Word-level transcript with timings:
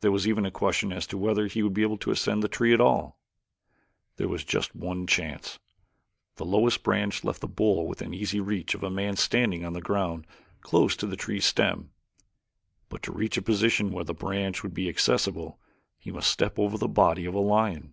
There 0.00 0.10
was 0.10 0.26
even 0.26 0.46
a 0.46 0.50
question 0.50 0.94
as 0.94 1.06
to 1.08 1.18
whether 1.18 1.46
he 1.46 1.62
would 1.62 1.74
be 1.74 1.82
able 1.82 1.98
to 1.98 2.10
ascend 2.10 2.42
the 2.42 2.48
tree 2.48 2.72
at 2.72 2.80
all. 2.80 3.20
There 4.16 4.26
was 4.26 4.42
just 4.42 4.74
one 4.74 5.06
chance: 5.06 5.58
the 6.36 6.46
lowest 6.46 6.82
branch 6.82 7.22
left 7.22 7.42
the 7.42 7.48
bole 7.48 7.86
within 7.86 8.14
easy 8.14 8.40
reach 8.40 8.74
of 8.74 8.82
a 8.82 8.88
man 8.88 9.16
standing 9.16 9.66
on 9.66 9.74
the 9.74 9.82
ground 9.82 10.26
close 10.62 10.96
to 10.96 11.06
the 11.06 11.16
tree's 11.16 11.44
stem, 11.44 11.90
but 12.88 13.02
to 13.02 13.12
reach 13.12 13.36
a 13.36 13.42
position 13.42 13.90
where 13.90 14.04
the 14.04 14.14
branch 14.14 14.62
would 14.62 14.72
be 14.72 14.88
accessible 14.88 15.60
he 15.98 16.10
must 16.10 16.30
step 16.30 16.58
over 16.58 16.78
the 16.78 16.88
body 16.88 17.26
of 17.26 17.34
a 17.34 17.38
lion. 17.38 17.92